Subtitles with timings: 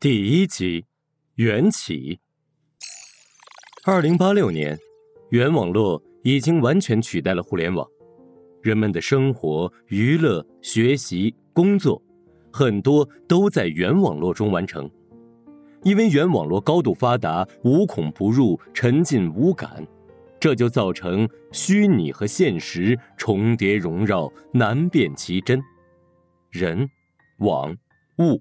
[0.00, 0.86] 第一集，
[1.34, 2.18] 缘起。
[3.84, 4.78] 二零八六年，
[5.28, 7.86] 原网络已经完全取代了互联网，
[8.62, 12.02] 人们的生活、娱乐、学习、工作，
[12.50, 14.90] 很多都在原网络中完成。
[15.82, 19.86] 因为原网络高度发达，无孔不入，沉浸无感，
[20.40, 25.62] 这就造成虚拟和现实重叠融绕，难辨其真。
[26.48, 26.88] 人、
[27.40, 27.76] 网、
[28.20, 28.40] 物。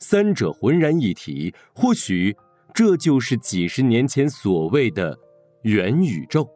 [0.00, 2.34] 三者浑然一体，或许
[2.74, 5.16] 这就是几十年前所谓的
[5.62, 6.48] 元宇宙。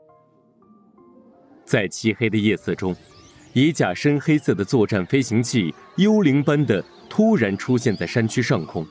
[1.64, 2.96] 在漆黑的夜色中，
[3.52, 8.86] 一架深黑色的作战飞行器幽灵般的突然出现在山区上空，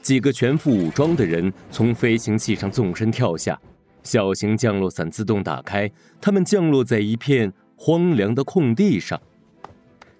[0.00, 3.60] 几个全副武装的人从飞行器上纵身跳下，
[4.02, 9.20] 小型降落伞自动打开，他们降落在一片荒凉的空地上。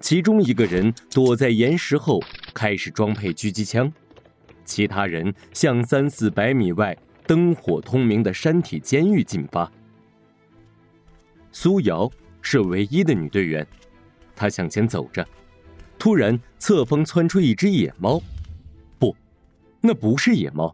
[0.06, 2.22] 其中一个人躲在岩石后，
[2.54, 3.90] 开始装配狙击枪；
[4.64, 9.68] 其他人向三四百米外灯火通明的山体监狱进发。
[11.50, 12.08] 苏瑶
[12.40, 13.66] 是唯一的女队员，
[14.36, 15.26] 她向前走着，
[15.98, 18.22] 突然侧方窜出一只野猫，
[19.00, 19.12] 不，
[19.80, 20.72] 那不是野猫，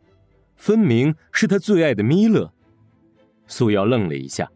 [0.56, 2.52] 分明是她最爱的米勒。
[3.46, 4.46] 苏瑶愣了一下，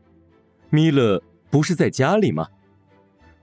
[0.69, 2.47] 米勒不是在家里吗？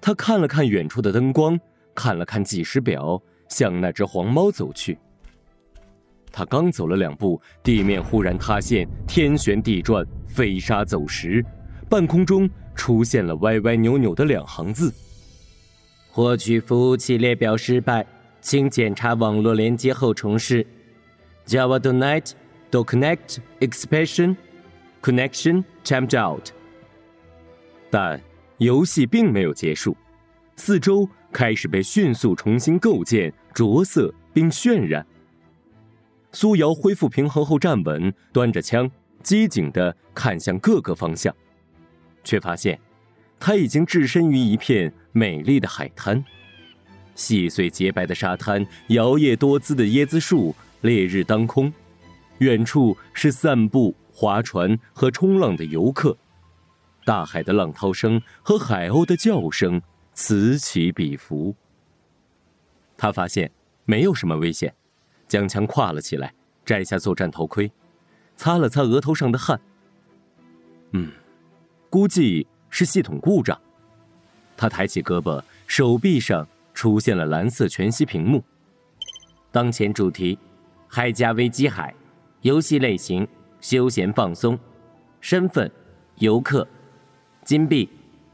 [0.06, 1.58] 他看了看远处的灯光，
[1.96, 5.00] 看了看计时表，向那只黄猫走去。
[6.30, 11.42] 他刚走了两步，地面忽然塌陷，天旋地转，飞沙走石，
[11.90, 14.94] 半空中出现了歪歪扭扭的两行字
[16.12, 18.06] ：“获取服务器列表失败，
[18.42, 20.68] 请检查网络连接后重试。
[21.48, 22.32] Java do not
[22.70, 24.36] do connect expression
[25.02, 26.50] connection timed out。”
[27.90, 28.20] 但。
[28.64, 29.96] 游戏并没有结束，
[30.56, 35.06] 四周开始被迅速重新构建、着色并渲染。
[36.32, 38.90] 苏瑶恢复平衡后站稳，端着枪，
[39.22, 41.36] 机警地看向各个方向，
[42.24, 42.80] 却发现
[43.38, 46.24] 他已经置身于一片美丽的海滩，
[47.16, 51.72] 细碎洁白的沙滩，摇曳多姿的椰子树，烈日当空，
[52.38, 56.18] 远处是散步、划船和冲浪的游客。
[57.06, 59.82] 大海的浪涛声和海鸥的叫声
[60.14, 61.56] 此起彼伏。
[62.98, 63.52] 他发现
[63.86, 64.74] 没有什么危险，
[65.28, 67.72] 将枪挎了起来，摘下作战头盔，
[68.36, 69.60] 擦了擦额头上的汗。
[70.92, 71.12] 嗯，
[71.90, 73.60] 估计是系统故障。
[74.56, 78.44] 他抬起胳膊，手臂上出现了蓝色全息屏幕。
[79.52, 80.38] 当前主题：
[80.88, 81.94] 海加危机海，
[82.42, 83.28] 游戏类型：
[83.60, 84.58] 休闲放松，
[85.20, 85.70] 身份：
[86.18, 86.66] 游客。
[87.44, 87.90] 金币，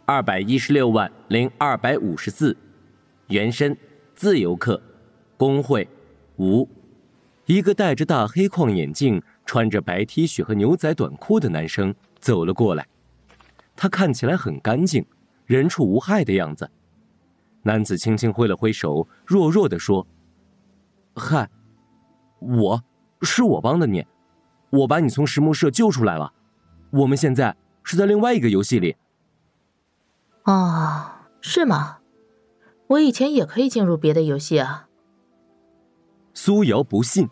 [0.05, 2.55] 二百一十六万零二百五十四，
[3.29, 3.75] 原身，
[4.13, 4.79] 自由客，
[5.35, 5.87] 工会，
[6.37, 6.67] 无。
[7.47, 12.87] 一个戴着大黑框眼镜、穿着白 T 恤和牛仔短裤的男生走了过来，
[13.75, 15.03] 他看起来很干净，
[15.47, 16.69] 人畜无害的样子。
[17.63, 20.05] 男子轻轻挥了挥手，弱弱的说
[21.17, 21.49] ：“嗨，
[22.39, 22.83] 我
[23.23, 24.05] 是我帮的你，
[24.69, 26.31] 我把你从石木社救出来了，
[26.91, 28.95] 我们现在。”是在另外一个游戏里。
[30.43, 31.97] 哦，是吗？
[32.87, 34.87] 我以前也可以进入别的游戏啊。
[36.33, 37.29] 苏瑶不信。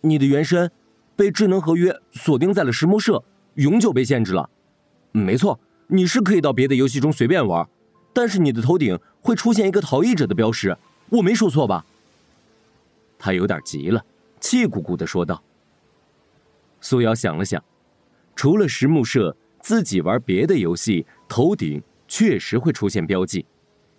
[0.00, 0.70] 你的原身
[1.16, 3.22] 被智能合约锁定在了石魔社，
[3.54, 4.48] 永久被限制了。
[5.12, 7.68] 没错，你是可以到别的游戏中随便玩，
[8.12, 10.78] 但是你的头顶会出现一个逃逸者的标识。
[11.10, 11.84] 我没说错吧？
[13.18, 14.04] 他有点急了，
[14.40, 15.42] 气鼓鼓的说道。
[16.80, 17.62] 苏瑶想了想。
[18.38, 23.44] 除了石木社，自己玩别的游戏，头顶确实会出现标记，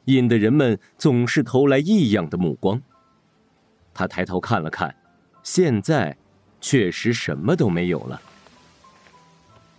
[0.06, 2.82] 引得人们总是投来异样的目光。
[3.94, 4.96] 他抬头看了看，
[5.44, 6.16] 现在
[6.62, 8.22] 确实什么都没有了。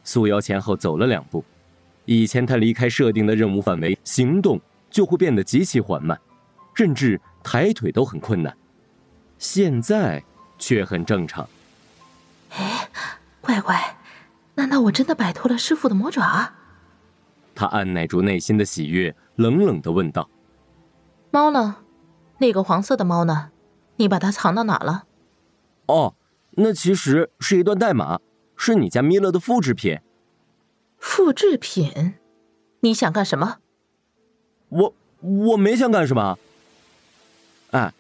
[0.05, 1.43] 素瑶前后走了两步，
[2.05, 4.61] 以前他离开设定的任务范围，行动
[4.91, 6.21] 就会变得极其缓慢，
[6.75, 8.55] 甚至抬腿都很困难，
[9.39, 10.23] 现在
[10.59, 11.49] 却很正常。
[12.51, 12.87] 哎，
[13.41, 13.97] 乖乖。
[14.61, 16.53] 难道我真的摆脱了师傅的魔爪？
[17.55, 20.29] 他按耐住内心的喜悦，冷冷的问道
[21.33, 21.77] ：“猫呢？
[22.37, 23.53] 那个黄色的猫呢？
[23.97, 25.05] 你把它藏到哪了
[25.89, 26.15] ？”“哦，
[26.51, 28.21] 那其实是一段代码，
[28.55, 29.99] 是你家米勒的复制品。
[31.01, 32.17] ”“复制品？
[32.81, 33.61] 你想干什么
[34.69, 36.39] ？”“我我没想干什么。
[37.73, 37.95] ”“哎，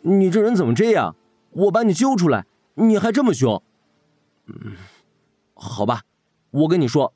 [0.00, 1.14] 你这人怎么这样？
[1.50, 2.46] 我把你救出来，
[2.76, 3.62] 你还这么凶。
[4.48, 4.72] ”“嗯。”
[5.58, 6.02] 好吧，
[6.50, 7.14] 我跟你说，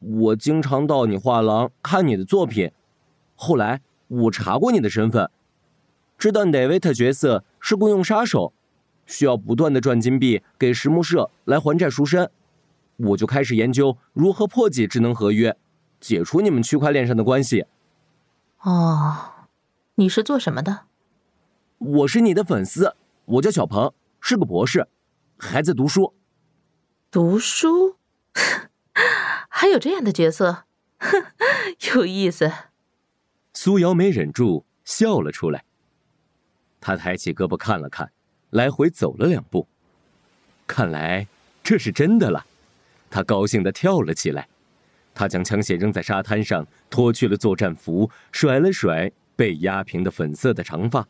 [0.00, 2.72] 我经常到你画廊看你的作品。
[3.36, 5.30] 后来我查过你的身份，
[6.18, 8.52] 知道 David 角色是雇佣杀手，
[9.06, 12.28] 需要不断的赚金币给石木社来还债赎身，
[12.96, 15.56] 我就开始研究如何破解智能合约，
[16.00, 17.66] 解除你们区块链上的关系。
[18.62, 19.46] 哦，
[19.94, 20.80] 你是做什么的？
[21.78, 24.88] 我是你的粉丝，我叫小鹏，是个博士，
[25.36, 26.12] 还在读书。
[27.10, 27.96] 读书？
[29.48, 30.64] 还有这样的角色？
[31.94, 32.52] 有意思。
[33.54, 35.64] 苏瑶没忍住笑了出来。
[36.80, 38.12] 他抬起胳膊看了看，
[38.50, 39.66] 来回走了两步。
[40.66, 41.26] 看来
[41.62, 42.44] 这是真的了。
[43.08, 44.46] 他高兴的跳了起来。
[45.14, 51.08] 他将枪械扔在沙滩上，脱去了作战服，甩了甩被压平的粉色的长发，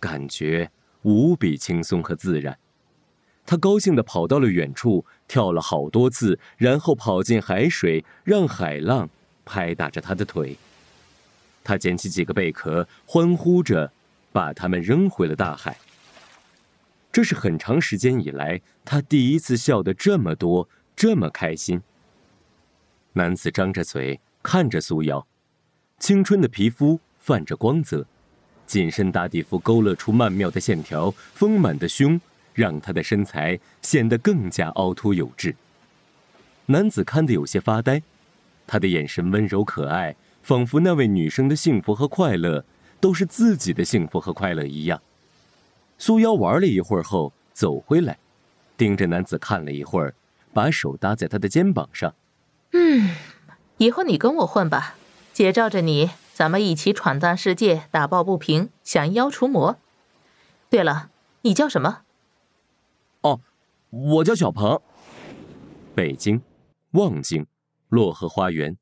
[0.00, 0.70] 感觉
[1.02, 2.58] 无比轻松和自然。
[3.46, 9.08] 他高兴地跑到了远处，跳了好多次，然后跑进海水，让海浪
[9.44, 10.56] 拍打着他的腿。
[11.64, 13.92] 他捡起几个贝壳，欢呼着。
[14.34, 15.76] 把它们扔回了大海。
[17.12, 20.66] 这是很长时间以来他第一次笑得这么多，
[20.96, 21.82] 这么开心。
[23.12, 25.26] 男子张着嘴看着苏瑶，
[25.98, 28.06] 青春的皮肤泛着光泽，
[28.66, 32.18] 紧身打底服勾勒出曼妙的线条，丰满的胸
[32.54, 35.54] 让他的身材显得更加凹凸有致。
[36.66, 38.02] 男子看得有些发呆，
[38.66, 42.64] 他的眼神温柔可爱，仿佛那位女生的幸福和快乐。
[43.02, 45.02] 都是自己的幸福和快乐一样。
[45.98, 48.16] 苏瑶玩了一会儿后走回来，
[48.76, 50.14] 盯着男子看了一会儿，
[50.52, 52.14] 把手搭在他的肩膀上。
[52.70, 53.10] 嗯，
[53.78, 54.94] 以后你跟我混吧，
[55.32, 59.76] 姐罩着你，咱们一起闯荡世界，打抱不平，降妖除魔。
[60.70, 61.10] 对了，
[61.40, 62.02] 你叫什么？
[63.92, 64.80] 我叫小鹏。
[65.94, 66.40] 北京，
[66.92, 67.44] 望京，
[67.90, 68.74] 洛河花园，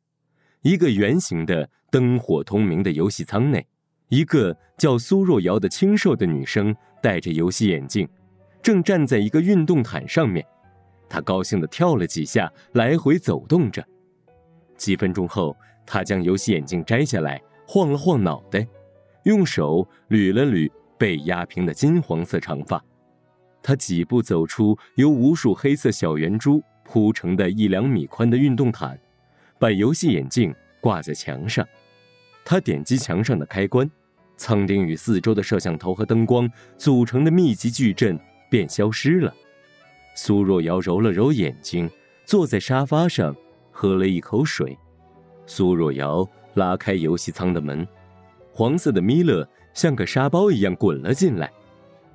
[0.62, 3.66] 一个圆形的灯火通明的游戏舱内。
[4.08, 8.08] 一个叫苏若瑶的清瘦的女生戴着游戏眼镜，
[8.62, 10.46] 正站在一个运动毯上面。
[11.08, 13.84] 她高兴地跳了几下，来回走动着。
[14.76, 18.64] 几分钟后，她将游戏眼镜摘下来，晃了晃脑袋，
[19.24, 22.80] 用手捋了捋被压平的金黄色长发。
[23.62, 28.98] 他几步走出由无数黑色小圆珠铺成的一两米宽的运动毯，
[29.58, 31.66] 把游戏眼镜挂在墙上。
[32.44, 33.88] 他点击墙上的开关。
[34.36, 38.18] 苍顶与四周的摄像头和灯光组成的密集矩阵
[38.48, 39.30] 便消失了。
[40.14, 41.90] 苏若瑶揉了揉眼睛，
[42.24, 43.36] 坐在沙发上，
[43.70, 44.74] 喝了一口水。
[45.44, 47.86] 苏若瑶拉开游戏舱的门，
[48.50, 51.52] 黄色的米勒像个沙包一样滚了进来。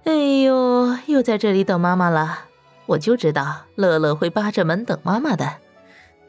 [0.05, 0.13] 哎
[0.43, 2.45] 呦，又在这里等妈妈了！
[2.87, 5.45] 我就知道乐乐会扒着门等妈妈的。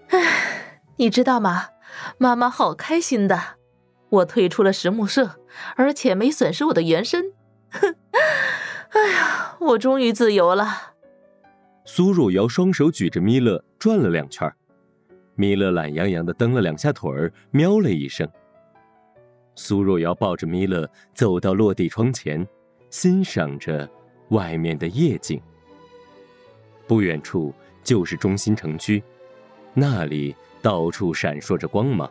[0.08, 1.69] 唉，你知道吗？
[2.19, 3.38] 妈妈好开心的。
[4.08, 5.37] 我退出了石木社，
[5.76, 7.32] 而且没损失我的原身。
[7.70, 7.94] 哼，
[8.90, 10.94] 哎呀，我终于自由了。
[11.84, 14.50] 苏若瑶双手举着米勒转了两圈，
[15.34, 18.26] 米勒懒洋洋的蹬了两下腿儿，喵了一声。
[19.55, 22.46] 苏若瑶抱着米勒走到落地窗前，
[22.98, 23.87] 欣赏着
[24.31, 25.38] 外面的夜景。
[26.87, 27.52] 不远处
[27.82, 29.02] 就是中心城区，
[29.75, 32.10] 那里到处闪烁着光芒，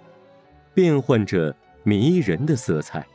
[0.76, 1.56] 变换着。
[1.88, 3.06] 迷人的色彩，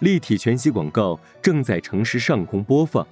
[0.00, 3.06] 立体全息广告正在城市上空播放，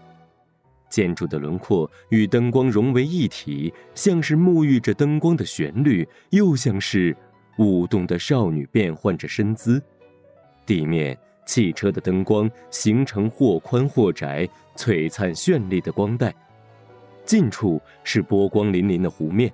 [0.91, 7.17] 建筑的轮廓与灯光融为一体，像是沐浴着灯光的旋律，又像是
[7.57, 9.83] 舞动的少女变换着身姿。
[10.67, 16.35] 地面、汽车的灯光形成或宽或窄、璀璨绚丽的光带，
[17.25, 19.51] 近处是波光粼粼的湖面，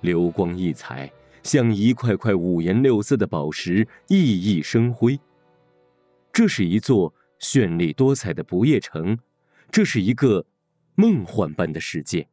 [0.00, 1.10] 流光溢彩。
[1.44, 5.18] 像一块块五颜六色的宝石，熠熠生辉。
[6.32, 9.18] 这是一座绚丽多彩的不夜城，
[9.70, 10.44] 这是一个
[10.94, 12.28] 梦幻般的世界。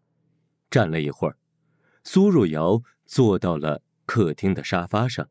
[0.70, 1.38] 站了一会儿，
[2.04, 5.30] 苏若瑶坐到了客厅的沙发上，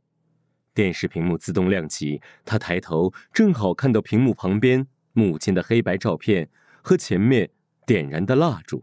[0.75, 6.51] 电视屏幕自动亮起，他抬头正好看到屏幕旁边母亲的黑白照片
[6.83, 7.49] 和前面
[7.87, 8.83] 点燃的蜡烛，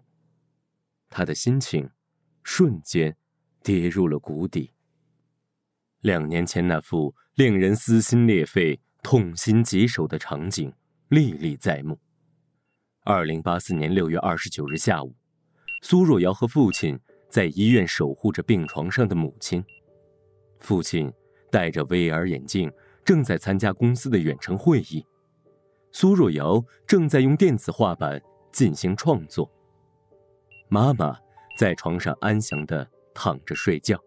[1.10, 1.90] 他的心情
[2.44, 3.18] 瞬间
[3.62, 4.72] 跌入了谷底。
[6.00, 10.74] 两年前那幅令人撕心裂肺、痛心疾首的场景
[11.10, 12.00] 历历在目。
[13.04, 15.16] 二零八四年六月二十九日下午，
[15.82, 19.64] 苏若瑶和父亲在医院守护着病床上的母亲。
[20.60, 21.12] 父亲
[21.52, 22.72] 戴着 VR 眼镜，
[23.04, 25.06] 正在参加公司的远程会议。
[25.92, 28.20] 苏若瑶正在用电子画板
[28.52, 29.52] 进行创作。
[30.70, 31.18] 妈妈
[31.58, 34.00] 在床上安详地躺着睡觉。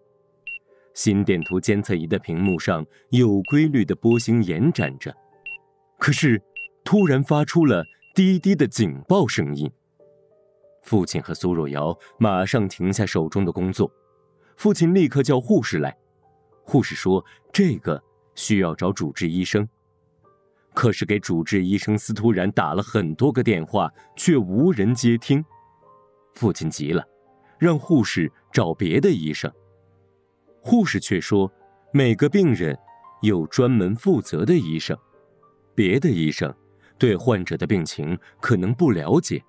[0.95, 5.15] 心电图监测仪的屏幕上有规律的波形延展着，
[5.99, 6.41] 可是
[6.85, 7.85] 突然发出了
[8.15, 9.71] 滴滴的警报声音。
[10.83, 13.91] 父亲和苏若瑶马上停下手中的工作，
[14.57, 15.95] 父亲立刻叫护士来。
[16.65, 18.03] 护士说：“这个
[18.35, 19.69] 需要找主治医生。”
[20.75, 25.45] 可是给主治医生司徒然打了很多个电话，却无人接听。
[26.33, 27.07] 父亲急了，
[27.59, 29.53] 让护士找别的医生。
[30.61, 31.53] 护士却说
[31.93, 32.77] ：“每个病人
[33.23, 34.99] 有专门负责的医生，
[35.77, 36.53] 别的医生
[36.99, 39.41] 对患者的病情可能不了解。”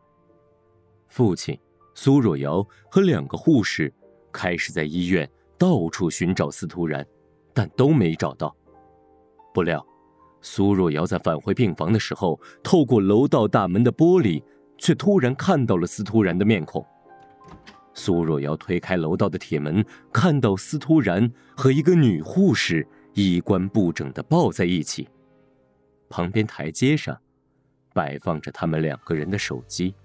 [1.09, 1.57] 父亲、
[1.95, 3.91] 苏若瑶和两个护士
[4.31, 7.05] 开始在医院到处寻找司徒然，
[7.53, 8.55] 但都没找到。
[9.53, 9.85] 不料，
[10.41, 14.43] 苏若瑶在返回病房的时候，透过楼道大门的玻璃，
[14.77, 16.85] 却突然看到了司徒然的面孔。
[17.93, 25.07] 苏若瑶推开楼道的铁门，看到司徒然和一个女护士衣冠不整的抱在一起，
[26.09, 27.17] 旁边台阶上
[27.93, 29.95] 摆放着他们两个人的手机。